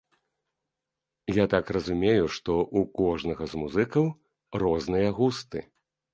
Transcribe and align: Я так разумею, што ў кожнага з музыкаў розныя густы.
Я 1.37 1.45
так 1.53 1.65
разумею, 1.77 2.25
што 2.39 2.57
ў 2.63 2.81
кожнага 3.01 3.43
з 3.53 3.63
музыкаў 3.67 4.11
розныя 4.67 5.09
густы. 5.21 5.59